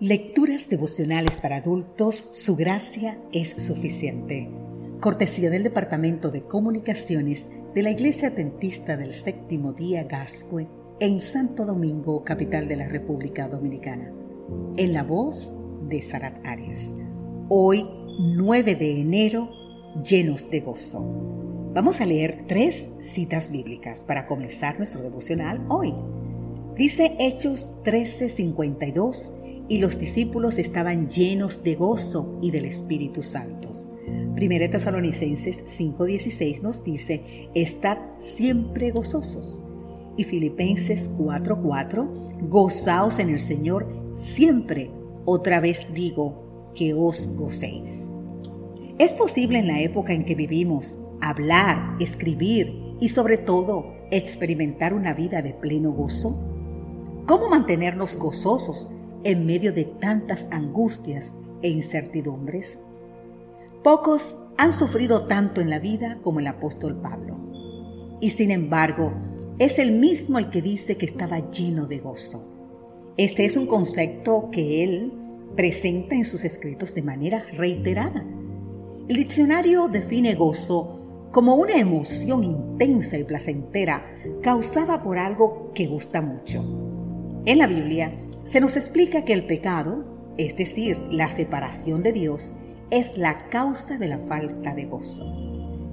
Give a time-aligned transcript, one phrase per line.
[0.00, 4.50] Lecturas devocionales para adultos, su gracia es suficiente.
[5.00, 10.66] Cortesía del Departamento de Comunicaciones de la Iglesia Adventista del Séptimo Día Gascue
[10.98, 14.12] en Santo Domingo, capital de la República Dominicana.
[14.76, 15.54] En la voz
[15.88, 16.92] de Sarat Arias.
[17.48, 17.86] Hoy,
[18.18, 19.48] 9 de enero,
[20.02, 21.70] llenos de gozo.
[21.72, 25.94] Vamos a leer tres citas bíblicas para comenzar nuestro devocional hoy.
[26.74, 33.64] Dice Hechos 13:52 y los discípulos estaban llenos de gozo y del Espíritu Santo.
[34.34, 39.62] Primera Tesalonicenses 5:16 nos dice, estad siempre gozosos.
[40.16, 44.90] Y Filipenses 4:4, gozaos en el Señor siempre.
[45.24, 48.10] Otra vez digo, que os gocéis.
[48.98, 55.14] ¿Es posible en la época en que vivimos hablar, escribir y sobre todo experimentar una
[55.14, 56.38] vida de pleno gozo?
[57.26, 58.90] ¿Cómo mantenernos gozosos
[59.24, 62.80] en medio de tantas angustias e incertidumbres?
[63.82, 67.38] Pocos han sufrido tanto en la vida como el apóstol Pablo.
[68.20, 69.12] Y sin embargo,
[69.58, 72.50] es el mismo el que dice que estaba lleno de gozo.
[73.16, 75.12] Este es un concepto que él
[75.54, 78.24] presenta en sus escritos de manera reiterada.
[79.08, 84.06] El diccionario define gozo como una emoción intensa y placentera
[84.40, 86.64] causada por algo que gusta mucho.
[87.44, 88.12] En la Biblia,
[88.44, 90.04] se nos explica que el pecado,
[90.36, 92.52] es decir, la separación de Dios,
[92.90, 95.24] es la causa de la falta de gozo.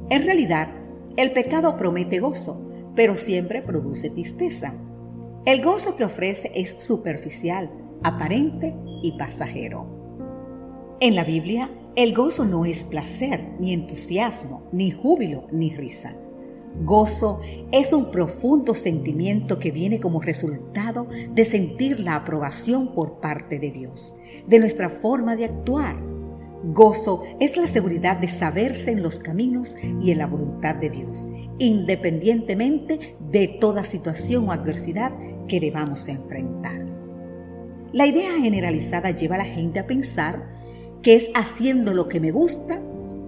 [0.09, 0.69] En realidad,
[1.15, 4.73] el pecado promete gozo, pero siempre produce tristeza.
[5.45, 7.71] El gozo que ofrece es superficial,
[8.03, 9.87] aparente y pasajero.
[10.99, 16.15] En la Biblia, el gozo no es placer, ni entusiasmo, ni júbilo, ni risa.
[16.79, 17.41] Gozo
[17.71, 23.71] es un profundo sentimiento que viene como resultado de sentir la aprobación por parte de
[23.71, 24.15] Dios,
[24.47, 25.97] de nuestra forma de actuar.
[26.63, 31.29] Gozo es la seguridad de saberse en los caminos y en la voluntad de Dios,
[31.59, 35.11] independientemente de toda situación o adversidad
[35.47, 36.81] que debamos enfrentar.
[37.93, 40.49] La idea generalizada lleva a la gente a pensar
[41.01, 42.79] que es haciendo lo que me gusta,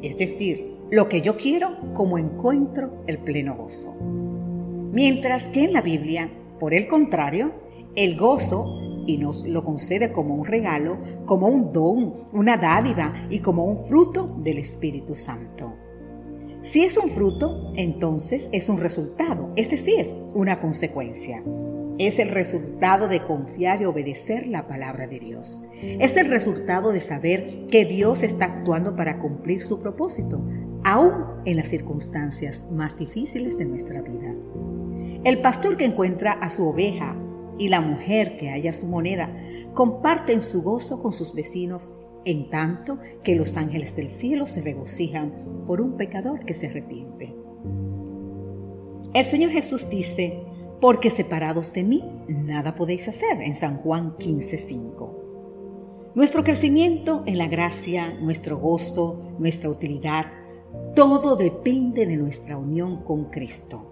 [0.01, 3.95] es decir, lo que yo quiero como encuentro el pleno gozo.
[4.91, 7.51] Mientras que en la Biblia, por el contrario,
[7.95, 13.39] el gozo y nos lo concede como un regalo, como un don, una dádiva y
[13.39, 15.75] como un fruto del Espíritu Santo.
[16.61, 21.43] Si es un fruto, entonces es un resultado, es decir, una consecuencia.
[21.99, 25.61] Es el resultado de confiar y obedecer la palabra de Dios.
[25.81, 30.41] Es el resultado de saber que Dios está actuando para cumplir su propósito,
[30.83, 31.13] aún
[31.45, 34.33] en las circunstancias más difíciles de nuestra vida.
[35.23, 37.17] El pastor que encuentra a su oveja
[37.57, 39.29] y la mujer que halla su moneda
[39.73, 41.91] comparten su gozo con sus vecinos
[42.25, 47.35] en tanto que los ángeles del cielo se regocijan por un pecador que se arrepiente.
[49.13, 50.41] El Señor Jesús dice,
[50.81, 56.11] porque separados de mí nada podéis hacer en San Juan 15:5.
[56.15, 60.25] Nuestro crecimiento en la gracia, nuestro gozo, nuestra utilidad,
[60.95, 63.89] todo depende de nuestra unión con Cristo.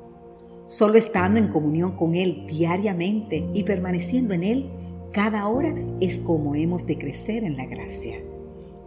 [0.67, 4.69] Solo estando en comunión con Él diariamente y permaneciendo en Él
[5.11, 8.15] cada hora es como hemos de crecer en la gracia.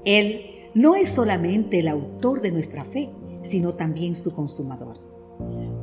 [0.05, 3.11] Él no es solamente el autor de nuestra fe,
[3.43, 4.99] sino también su consumador.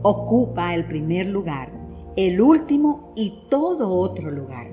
[0.01, 1.71] Ocupa el primer lugar,
[2.15, 4.71] el último y todo otro lugar.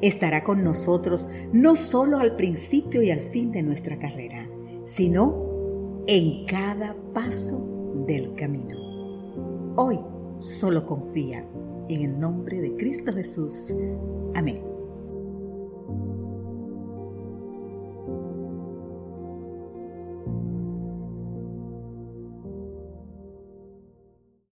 [0.00, 4.48] Estará con nosotros no solo al principio y al fin de nuestra carrera,
[4.84, 5.47] sino
[6.08, 8.78] en cada paso del camino.
[9.76, 10.00] Hoy
[10.38, 11.46] solo confía
[11.90, 13.74] en el nombre de Cristo Jesús.
[14.34, 14.67] Amén.